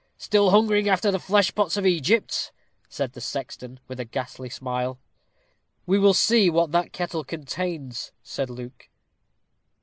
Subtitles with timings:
[0.17, 2.51] "Still hungering after the fleshpots of Egypt,"
[2.89, 4.97] said the sexton, with a ghastly smile.
[5.85, 8.89] "We will see what that kettle contains," said Luke.